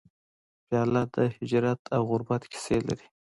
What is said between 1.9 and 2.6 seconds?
او غربت